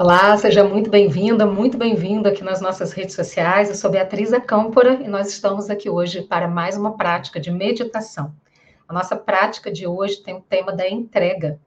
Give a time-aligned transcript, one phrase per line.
[0.00, 3.68] Olá, seja muito bem-vinda, muito bem-vindo aqui nas nossas redes sociais.
[3.68, 8.32] Eu sou Beatriz Acâmpora e nós estamos aqui hoje para mais uma prática de meditação.
[8.86, 11.58] A nossa prática de hoje tem o tema da entrega.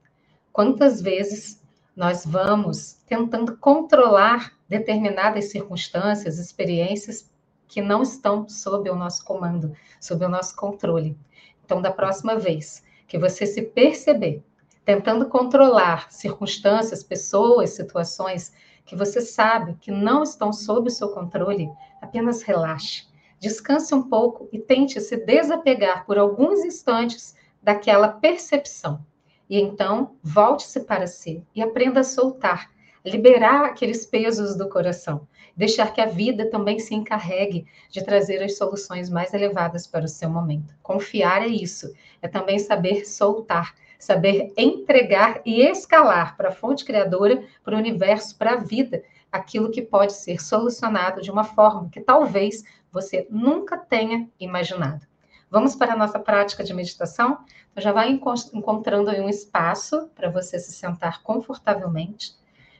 [0.50, 1.62] Quantas vezes
[1.94, 7.30] nós vamos tentando controlar determinadas circunstâncias, experiências
[7.68, 11.18] que não estão sob o nosso comando, sob o nosso controle.
[11.62, 14.42] Então, da próxima vez que você se perceber
[14.84, 18.52] tentando controlar circunstâncias, pessoas, situações
[18.84, 23.06] que você sabe que não estão sob o seu controle, apenas relaxe,
[23.38, 29.04] descanse um pouco e tente se desapegar por alguns instantes daquela percepção.
[29.48, 32.70] E então, volte-se para si e aprenda a soltar,
[33.04, 38.56] liberar aqueles pesos do coração, deixar que a vida também se encarregue de trazer as
[38.56, 40.74] soluções mais elevadas para o seu momento.
[40.82, 47.44] Confiar é isso, é também saber soltar, saber entregar e escalar para a fonte criadora,
[47.62, 52.00] para o universo, para a vida, aquilo que pode ser solucionado de uma forma que
[52.00, 55.06] talvez você nunca tenha imaginado.
[55.48, 57.38] Vamos para a nossa prática de meditação?
[57.70, 62.34] Então, já vai encontrando aí um espaço para você se sentar confortavelmente,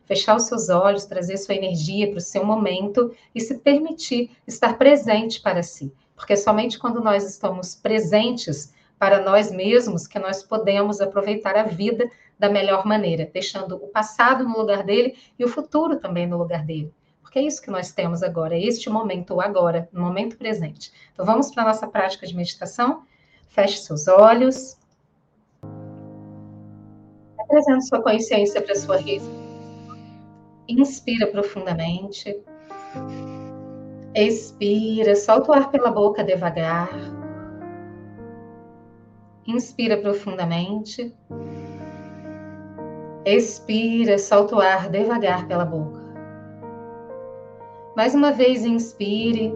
[0.04, 4.76] fechar os seus olhos, trazer sua energia para o seu momento e se permitir estar
[4.76, 5.94] presente para si.
[6.16, 12.08] Porque somente quando nós estamos presentes para nós mesmos que nós podemos aproveitar a vida
[12.38, 16.64] da melhor maneira, deixando o passado no lugar dele e o futuro também no lugar
[16.64, 16.94] dele.
[17.20, 20.92] Porque é isso que nós temos agora, é este momento, agora, no momento presente.
[21.12, 23.02] Então vamos para a nossa prática de meditação.
[23.48, 24.78] Feche seus olhos.
[27.40, 29.28] Apresente sua consciência para sua risa.
[30.68, 32.40] Inspira profundamente.
[34.14, 36.88] Expira, solta o ar pela boca devagar.
[39.46, 41.14] Inspira profundamente.
[43.24, 46.00] Expira, solta o ar devagar pela boca.
[47.96, 49.52] Mais uma vez, inspire.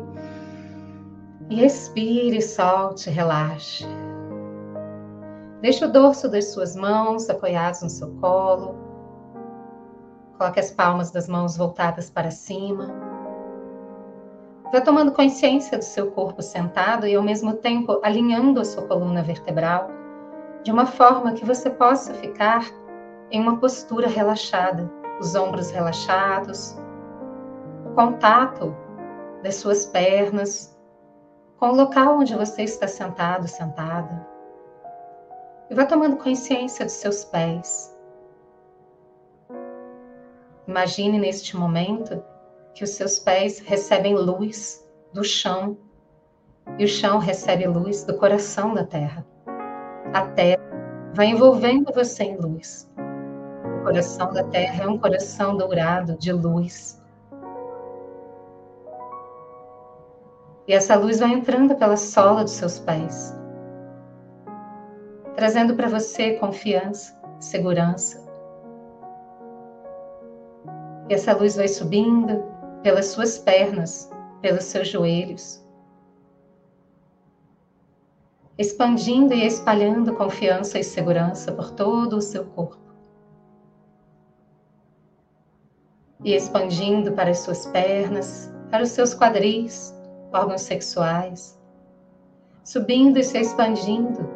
[1.49, 3.87] E expire, solte, relaxe.
[5.61, 8.77] Deixe o dorso das suas mãos apoiados no seu colo.
[10.37, 13.06] Coloque as palmas das mãos voltadas para cima.
[14.73, 19.23] Vá tomando consciência do seu corpo sentado e, ao mesmo tempo, alinhando a sua coluna
[19.23, 19.89] vertebral,
[20.65, 22.67] de uma forma que você possa ficar
[23.31, 24.91] em uma postura relaxada,
[25.21, 26.77] os ombros relaxados,
[27.85, 28.75] o contato
[29.43, 30.77] das suas pernas
[31.59, 34.27] com o local onde você está sentado, sentada.
[35.71, 37.97] E vá tomando consciência dos seus pés.
[40.67, 42.23] Imagine neste momento
[42.77, 45.79] que os seus pés recebem luz do chão
[46.79, 49.27] e o chão recebe luz do coração da terra.
[50.13, 50.61] A terra
[51.15, 52.87] vai envolvendo você em luz.
[53.81, 57.03] O coração da terra é um coração dourado de luz.
[60.69, 63.35] E essa luz vai entrando pela sola dos seus pés,
[65.35, 68.23] trazendo para você confiança, segurança.
[71.09, 72.56] E essa luz vai subindo,
[72.87, 74.09] pelas suas pernas,
[74.41, 75.61] pelos seus joelhos,
[78.57, 82.95] expandindo e espalhando confiança e segurança por todo o seu corpo.
[86.23, 89.93] E expandindo para as suas pernas, para os seus quadris,
[90.33, 91.61] órgãos sexuais,
[92.63, 94.31] subindo e se expandindo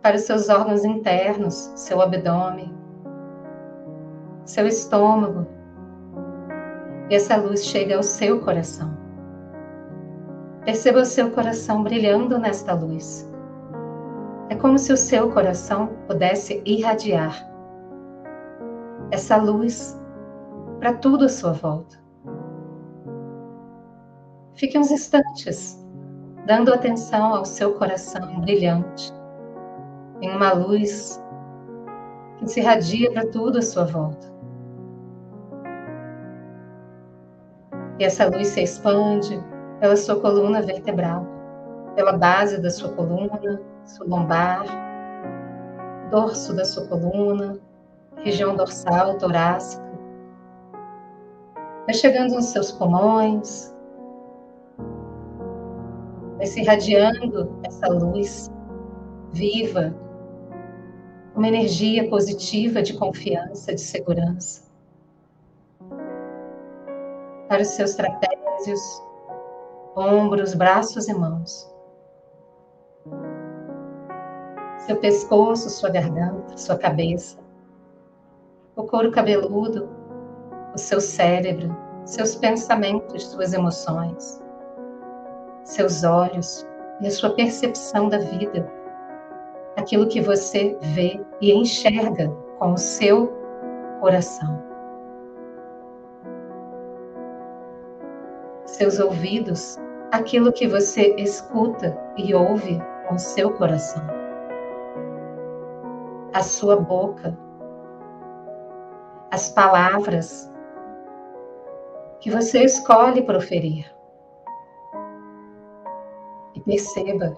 [0.00, 2.72] para os seus órgãos internos, seu abdômen,
[4.44, 5.58] seu estômago,
[7.10, 8.96] e essa luz chega ao seu coração.
[10.64, 13.28] Perceba o seu coração brilhando nesta luz.
[14.48, 17.48] É como se o seu coração pudesse irradiar
[19.10, 20.00] essa luz
[20.78, 21.98] para tudo à sua volta.
[24.54, 25.84] Fique uns instantes
[26.46, 29.12] dando atenção ao seu coração brilhante,
[30.20, 31.20] em uma luz
[32.38, 34.39] que se irradia para tudo à sua volta.
[38.00, 39.38] E essa luz se expande
[39.78, 41.26] pela sua coluna vertebral,
[41.94, 44.64] pela base da sua coluna, sua lombar,
[46.10, 47.60] dorso da sua coluna,
[48.16, 49.84] região dorsal, torácica.
[51.84, 53.76] Vai chegando nos seus pulmões,
[56.38, 58.50] vai se irradiando essa luz
[59.30, 59.94] viva,
[61.36, 64.69] uma energia positiva de confiança, de segurança
[67.60, 69.02] os seus trapézios,
[69.96, 71.70] ombros, braços e mãos.
[74.78, 77.38] Seu pescoço, sua garganta, sua cabeça,
[78.76, 79.88] o couro cabeludo,
[80.74, 84.42] o seu cérebro, seus pensamentos, suas emoções,
[85.64, 86.66] seus olhos
[87.00, 88.70] e a sua percepção da vida,
[89.76, 92.28] aquilo que você vê e enxerga
[92.58, 93.28] com o seu
[94.00, 94.69] coração.
[98.80, 99.78] Seus ouvidos,
[100.10, 104.02] aquilo que você escuta e ouve com seu coração.
[106.32, 107.38] A sua boca,
[109.30, 110.50] as palavras
[112.20, 113.94] que você escolhe proferir.
[116.54, 117.36] E perceba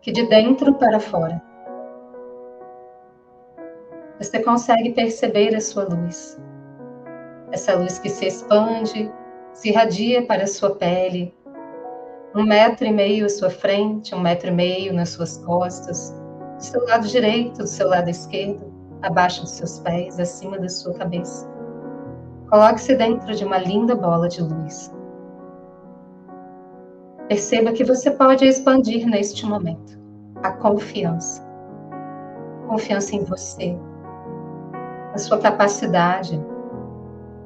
[0.00, 1.42] que de dentro para fora
[4.20, 6.40] você consegue perceber a sua luz.
[7.50, 9.12] Essa luz que se expande,
[9.54, 11.32] se irradia para sua pele,
[12.34, 16.12] um metro e meio à sua frente, um metro e meio nas suas costas,
[16.56, 18.72] do seu lado direito, do seu lado esquerdo,
[19.02, 21.48] abaixo dos seus pés, acima da sua cabeça.
[22.50, 24.92] Coloque-se dentro de uma linda bola de luz.
[27.28, 29.98] Perceba que você pode expandir neste momento
[30.42, 31.42] a confiança.
[32.66, 33.78] Confiança em você,
[35.12, 36.42] na sua capacidade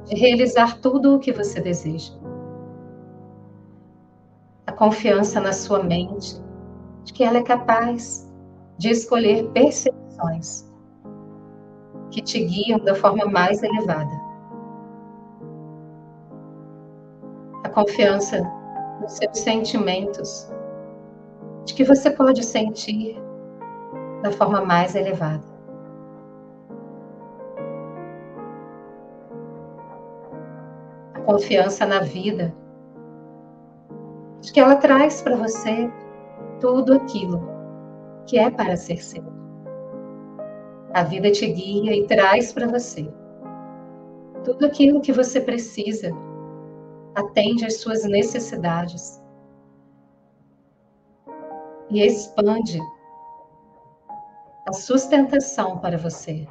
[0.09, 2.11] de realizar tudo o que você deseja.
[4.65, 6.41] A confiança na sua mente,
[7.03, 8.27] de que ela é capaz
[8.77, 10.67] de escolher percepções
[12.09, 14.29] que te guiam da forma mais elevada.
[17.63, 18.41] A confiança
[18.99, 20.51] nos seus sentimentos,
[21.65, 23.15] de que você pode sentir
[24.23, 25.48] da forma mais elevada.
[31.29, 32.51] Confiança na vida,
[34.41, 35.87] de que ela traz para você
[36.59, 37.47] tudo aquilo
[38.25, 39.23] que é para ser seu.
[40.91, 43.07] A vida te guia e traz para você
[44.43, 46.09] tudo aquilo que você precisa,
[47.13, 49.21] atende às suas necessidades
[51.91, 52.79] e expande
[54.67, 56.47] a sustentação para você.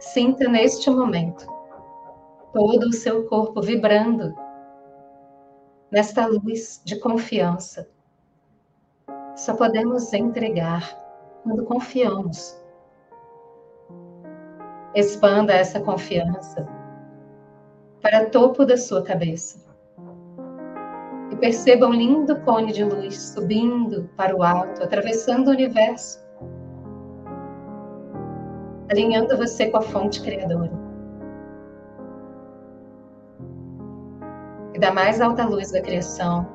[0.00, 1.57] Sinta neste momento
[2.52, 4.34] todo o seu corpo vibrando
[5.90, 7.88] nesta luz de confiança.
[9.36, 10.82] Só podemos entregar
[11.42, 12.60] quando confiamos.
[14.94, 16.66] Expanda essa confiança
[18.02, 19.66] para topo da sua cabeça.
[21.30, 26.18] E perceba um lindo cone de luz subindo para o alto, atravessando o universo,
[28.90, 30.87] alinhando você com a fonte criadora.
[34.78, 36.46] E da mais alta luz da criação,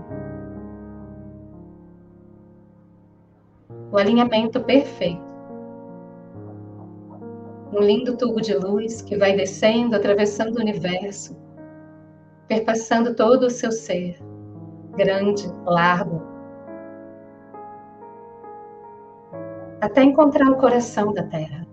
[3.91, 5.21] o alinhamento perfeito
[7.73, 11.35] um lindo tubo de luz que vai descendo, atravessando o universo,
[12.47, 14.17] perpassando todo o seu ser,
[14.95, 16.21] grande, largo,
[19.81, 21.67] até encontrar o coração da Terra.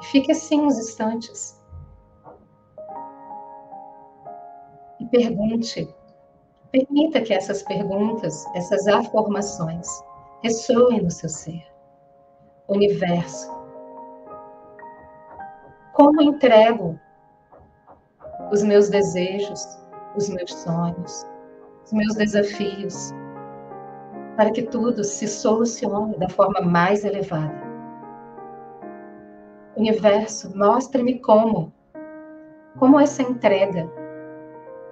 [0.00, 1.61] E fique assim uns instantes.
[5.12, 5.94] Pergunte,
[6.72, 9.86] permita que essas perguntas, essas afirmações,
[10.42, 11.62] ressoem no seu ser.
[12.68, 13.52] Universo,
[15.92, 16.98] como entrego
[18.50, 19.78] os meus desejos,
[20.16, 21.26] os meus sonhos,
[21.84, 23.12] os meus desafios,
[24.36, 27.60] para que tudo se solucione da forma mais elevada.
[29.76, 31.70] Universo, mostre-me como,
[32.78, 33.90] como essa entrega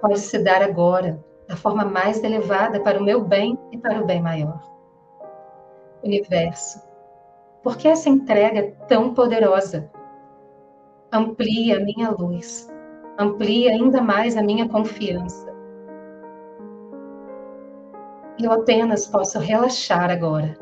[0.01, 4.05] pode se dar agora, da forma mais elevada para o meu bem e para o
[4.05, 4.61] bem maior.
[6.03, 6.81] Universo,
[7.61, 9.89] por que essa entrega tão poderosa?
[11.11, 12.71] amplia a minha luz,
[13.19, 15.51] amplia ainda mais a minha confiança.
[18.41, 20.57] Eu apenas posso relaxar agora.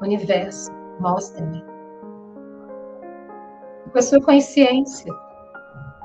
[0.00, 1.62] Universo, mostre-me.
[3.92, 5.12] Com a sua consciência,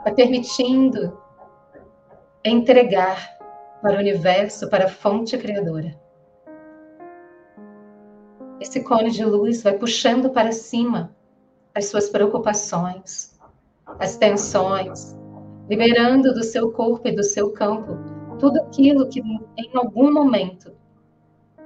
[0.04, 1.18] vai permitindo
[2.44, 3.38] entregar
[3.82, 6.00] para o universo, para a fonte criadora.
[8.60, 11.16] Esse cone de luz vai puxando para cima
[11.74, 13.40] as suas preocupações,
[14.00, 15.18] as tensões,
[15.70, 17.98] liberando do seu corpo e do seu campo
[18.40, 20.74] tudo aquilo que em algum momento,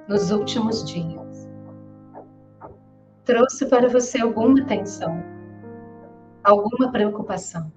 [0.06, 1.48] nos últimos dias,
[3.24, 5.22] trouxe para você alguma tensão,
[6.44, 7.72] alguma preocupação.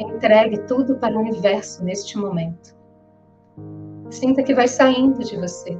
[0.00, 2.74] Entregue tudo para o universo neste momento.
[4.08, 5.78] Sinta que vai saindo de você,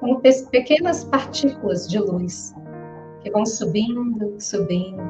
[0.00, 2.54] como pequenas partículas de luz
[3.22, 5.02] que vão subindo, subindo,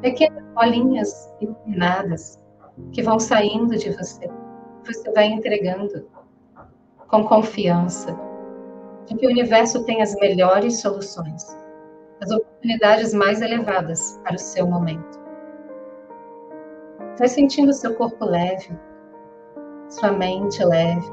[0.00, 2.40] Pequenas bolinhas iluminadas
[2.92, 4.30] que vão saindo de você.
[4.86, 6.08] Você vai entregando
[7.08, 8.16] com confiança
[9.04, 11.44] de que o universo tem as melhores soluções,
[12.22, 15.19] as oportunidades mais elevadas para o seu momento.
[17.20, 18.70] Vai sentindo seu corpo leve,
[19.90, 21.06] sua mente leve,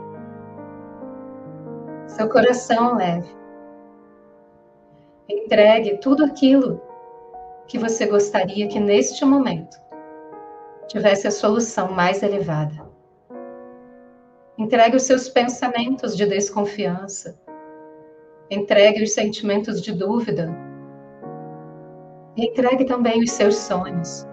[2.07, 3.27] seu coração leve.
[5.27, 6.81] Entregue tudo aquilo
[7.67, 9.77] que você gostaria que neste momento
[10.87, 12.87] tivesse a solução mais elevada.
[14.57, 17.37] Entregue os seus pensamentos de desconfiança.
[18.49, 20.49] Entregue os sentimentos de dúvida.
[22.37, 24.26] entregue também os seus sonhos.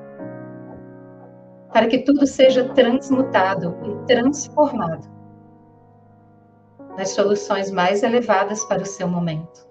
[1.74, 5.06] Para que tudo seja transmutado e transformado
[6.96, 9.68] nas soluções mais elevadas para o seu momento,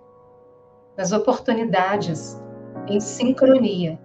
[0.98, 2.39] nas oportunidades
[2.88, 3.98] em sincronia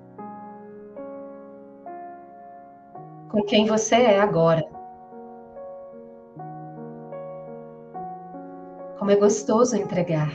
[3.28, 4.64] com quem você é agora.
[8.98, 10.30] Como é gostoso entregar.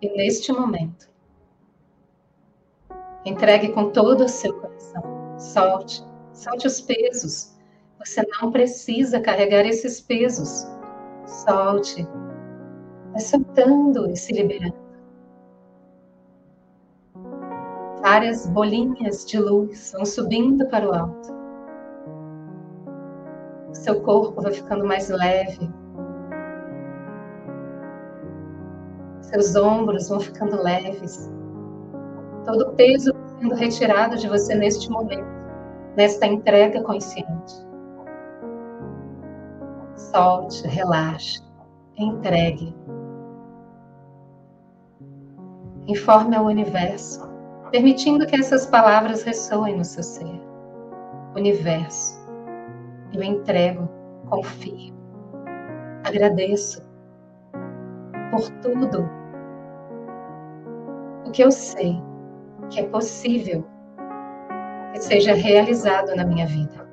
[0.00, 1.10] E neste momento,
[3.24, 5.02] entregue com todo o seu coração.
[5.38, 7.52] Solte, solte os pesos.
[7.98, 10.66] Você não precisa carregar esses pesos.
[11.26, 12.06] Solte.
[13.12, 14.82] Vai soltando e se liberando.
[18.00, 21.32] Várias bolinhas de luz vão subindo para o alto.
[23.70, 25.70] O seu corpo vai ficando mais leve.
[29.20, 31.30] Seus ombros vão ficando leves.
[32.44, 35.41] Todo o peso sendo retirado de você neste momento,
[35.96, 37.66] nesta entrega consciente.
[39.96, 41.42] Solte, relaxe,
[41.96, 42.74] entregue.
[45.86, 47.32] Informe ao universo
[47.72, 50.40] permitindo que essas palavras ressoem no seu ser.
[51.34, 52.20] Universo,
[53.14, 53.88] eu entrego,
[54.28, 54.94] confio,
[56.04, 56.84] agradeço
[58.30, 59.08] por tudo
[61.26, 61.98] o que eu sei
[62.68, 63.64] que é possível
[65.02, 66.88] seja realizado na minha vida.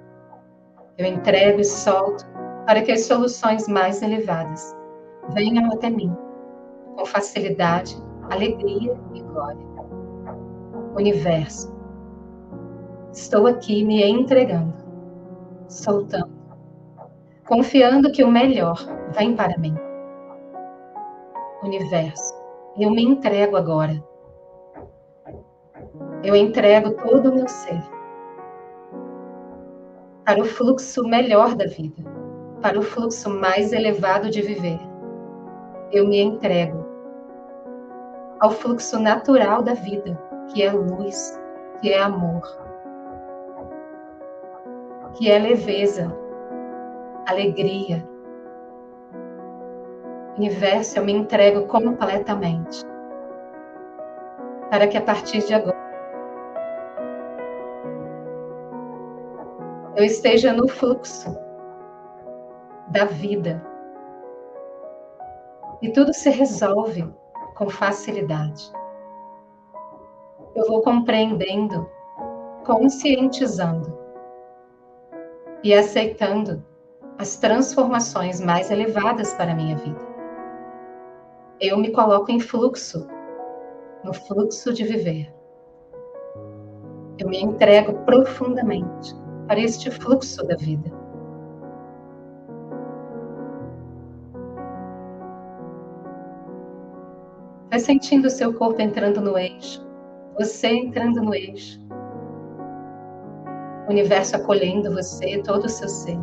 [0.97, 2.25] Eu entrego e solto
[2.65, 4.75] para que as soluções mais elevadas
[5.29, 6.15] venham até mim
[6.95, 7.95] com facilidade,
[8.29, 9.69] alegria e glória
[10.95, 11.73] universo.
[13.13, 14.73] Estou aqui me entregando,
[15.67, 16.31] soltando,
[17.47, 18.77] confiando que o melhor
[19.15, 19.75] vem para mim.
[21.63, 22.33] Universo,
[22.77, 24.03] eu me entrego agora.
[26.23, 27.98] Eu entrego todo o meu ser
[30.29, 32.03] para o fluxo melhor da vida,
[32.61, 34.79] para o fluxo mais elevado de viver.
[35.91, 36.85] Eu me entrego
[38.39, 40.21] ao fluxo natural da vida
[40.53, 41.35] que é luz,
[41.81, 42.43] que é amor,
[45.15, 46.15] que é leveza,
[47.27, 48.07] alegria.
[50.37, 52.85] Universo, eu me entrego completamente
[54.69, 55.88] para que a partir de agora
[59.99, 61.37] eu esteja no fluxo
[62.87, 63.61] da vida
[65.81, 67.05] e tudo se resolve
[67.55, 68.71] com facilidade
[70.55, 71.89] eu vou compreendendo,
[72.65, 73.97] conscientizando
[75.63, 76.63] e aceitando
[77.17, 79.99] as transformações mais elevadas para a minha vida.
[81.59, 83.05] Eu me coloco em fluxo,
[84.03, 85.33] no fluxo de viver.
[87.17, 89.13] Eu me entrego profundamente
[89.49, 90.89] para este fluxo da vida.
[97.69, 99.89] Vai sentindo o seu corpo entrando no eixo
[100.39, 101.77] você entrando no eixo.
[103.87, 106.17] O universo acolhendo você, todo o seu ser.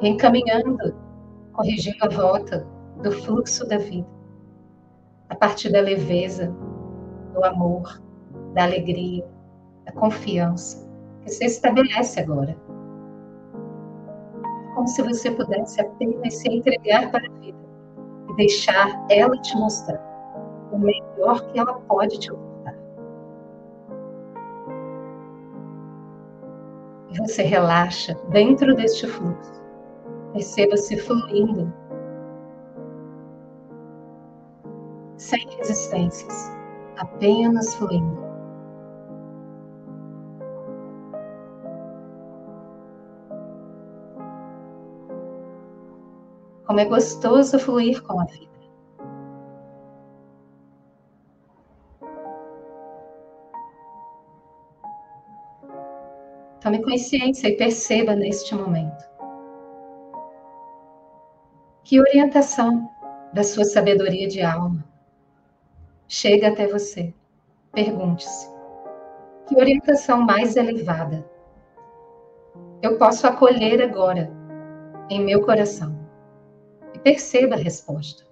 [0.00, 0.94] encaminhando,
[1.52, 2.64] corrigindo a rota
[3.02, 4.06] do fluxo da vida.
[5.28, 6.54] A partir da leveza,
[7.32, 8.00] do amor,
[8.52, 9.26] da alegria,
[9.84, 10.83] da confiança
[11.26, 12.56] você estabelece agora.
[14.74, 17.58] Como se você pudesse apenas se entregar para a vida
[18.30, 20.02] e deixar ela te mostrar
[20.72, 22.74] o melhor que ela pode te ofertar.
[27.10, 29.62] E você relaxa dentro deste fluxo.
[30.32, 31.72] Perceba-se fluindo.
[35.16, 36.52] Sem resistências,
[36.98, 38.23] apenas fluindo.
[46.74, 48.50] Como é gostoso fluir com a vida.
[56.60, 59.04] Tome consciência e perceba neste momento
[61.84, 62.90] que orientação
[63.32, 64.84] da sua sabedoria de alma
[66.08, 67.14] chega até você.
[67.70, 68.52] Pergunte-se:
[69.46, 71.24] que orientação mais elevada
[72.82, 74.28] eu posso acolher agora
[75.08, 76.03] em meu coração?
[77.04, 78.23] Perceba a resposta.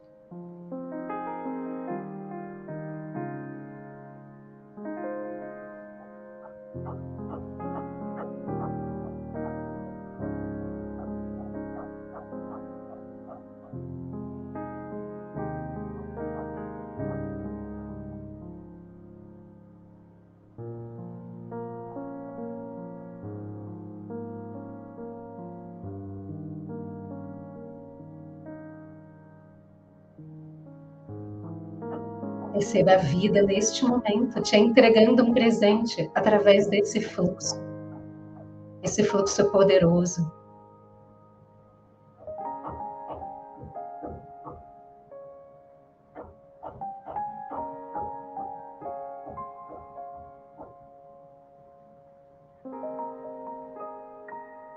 [32.52, 37.58] Perceba a vida neste momento, te entregando um presente através desse fluxo,
[38.82, 40.30] esse fluxo poderoso.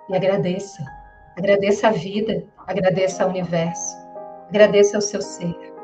[0.07, 0.81] E agradeça,
[1.37, 3.97] agradeça a vida, agradeça ao universo,
[4.47, 5.74] agradeça ao seu ser.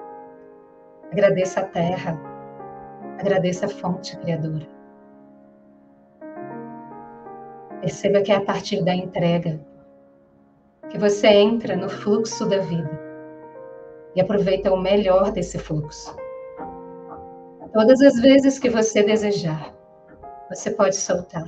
[1.12, 2.18] Agradeça a terra.
[3.20, 4.66] Agradeça a fonte criadora.
[7.82, 9.60] Perceba que é a partir da entrega
[10.90, 13.00] que você entra no fluxo da vida
[14.16, 16.16] e aproveita o melhor desse fluxo.
[17.74, 19.74] Todas as vezes que você desejar,
[20.50, 21.48] você pode soltar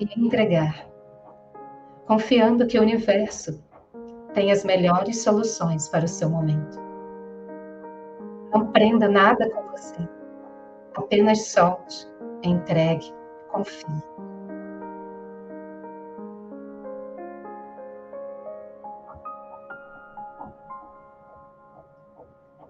[0.00, 0.86] e entregar,
[2.06, 3.62] confiando que o universo
[4.34, 6.91] tem as melhores soluções para o seu momento.
[8.52, 9.96] Não prenda nada com você.
[10.94, 12.06] Apenas solte,
[12.42, 13.10] entregue,
[13.50, 13.86] confie.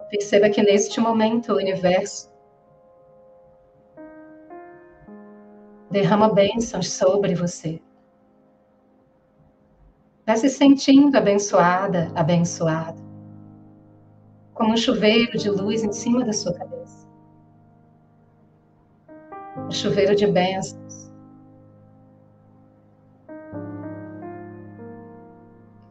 [0.09, 2.31] Perceba que neste momento o universo
[5.91, 7.83] derrama bênçãos sobre você.
[10.21, 13.12] Está se sentindo abençoada, abençoado
[14.63, 17.05] como um chuveiro de luz em cima da sua cabeça.
[19.57, 21.11] Um chuveiro de bênçãos.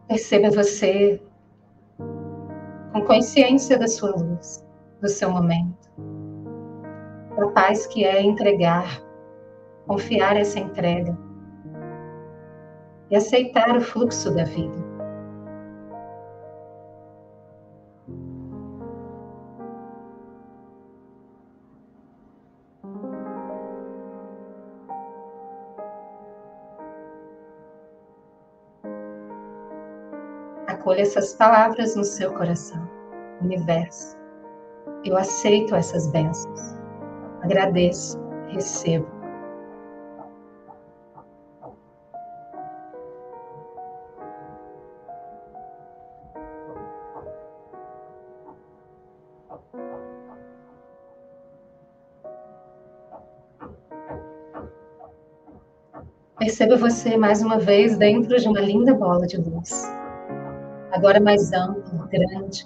[0.07, 1.21] Perceba você
[2.93, 4.65] com consciência da sua luz,
[5.01, 5.91] do seu momento,
[7.35, 9.03] da paz que é entregar,
[9.85, 11.17] confiar essa entrega
[13.09, 14.90] e aceitar o fluxo da vida.
[30.91, 32.85] Acolha essas palavras no seu coração.
[33.41, 34.17] Universo,
[35.05, 36.59] eu aceito essas bênçãos.
[37.41, 39.07] Agradeço, recebo.
[56.37, 60.00] Perceba você mais uma vez dentro de uma linda bola de luz
[61.01, 62.63] agora mais amplo, grande.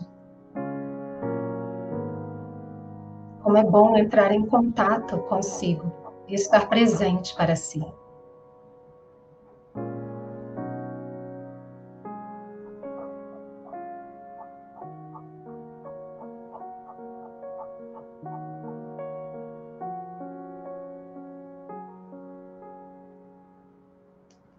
[3.41, 5.89] Como é bom entrar em contato consigo
[6.27, 7.81] e estar presente para si.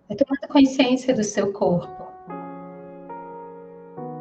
[0.09, 2.06] É tomando consciência do seu corpo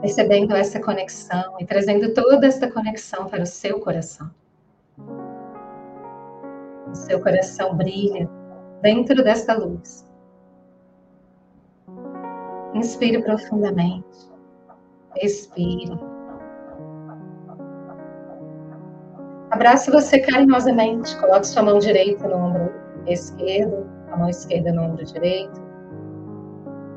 [0.02, 4.30] percebendo essa conexão e trazendo toda essa conexão para o seu coração.
[6.90, 8.30] O seu coração brilha
[8.82, 10.06] dentro desta luz.
[12.74, 14.30] Inspire profundamente.
[15.18, 15.98] Expire.
[19.52, 21.18] Abrace você carinhosamente.
[21.18, 22.74] Coloque sua mão direita no ombro
[23.08, 25.64] esquerdo, a mão esquerda no ombro direito.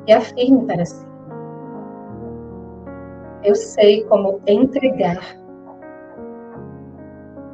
[0.07, 1.08] E afirme para si
[3.43, 5.21] eu sei como entregar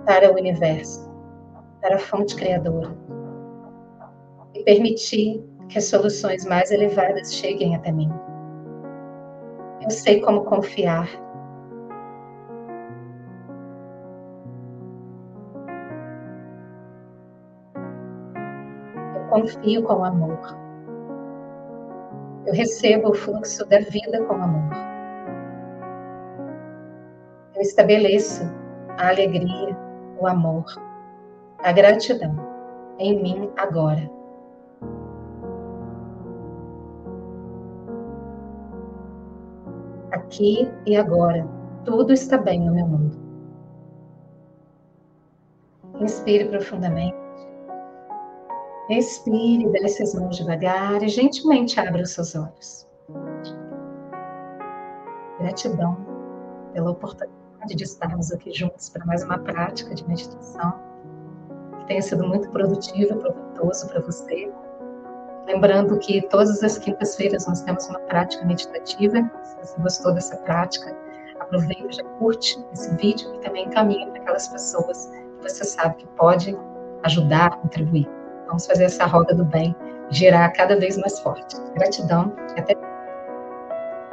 [0.06, 1.10] para o universo,
[1.80, 2.96] para a fonte criadora,
[4.54, 8.10] e permitir que as soluções mais elevadas cheguem até mim.
[9.82, 11.08] Eu sei como confiar.
[19.14, 20.38] Eu confio com amor.
[22.46, 24.93] Eu recebo o fluxo da vida com amor.
[27.64, 28.42] Eu estabeleço
[28.98, 29.74] a alegria,
[30.20, 30.66] o amor,
[31.60, 32.36] a gratidão
[32.98, 34.06] em mim agora.
[40.12, 41.48] Aqui e agora,
[41.86, 43.16] tudo está bem no meu mundo.
[46.00, 47.16] Inspire profundamente.
[48.90, 52.86] Respire, desce as mãos devagar e gentilmente abra os seus olhos.
[55.38, 55.96] Gratidão
[56.74, 60.74] pela oportunidade de estarmos aqui juntos para mais uma prática de meditação
[61.78, 64.52] que tenha sido muito produtivo e proveitoso para você.
[65.46, 69.30] Lembrando que todas as quintas-feiras nós temos uma prática meditativa.
[69.42, 70.96] Se você gostou dessa prática,
[71.40, 76.06] aproveita, já curte esse vídeo e também encaminha para aquelas pessoas que você sabe que
[76.08, 76.56] pode
[77.04, 78.08] ajudar, contribuir.
[78.46, 79.74] Vamos fazer essa roda do bem
[80.10, 81.56] girar cada vez mais forte.
[81.74, 82.74] Gratidão e até